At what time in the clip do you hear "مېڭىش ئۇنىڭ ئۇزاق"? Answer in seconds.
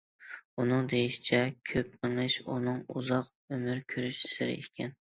2.07-3.31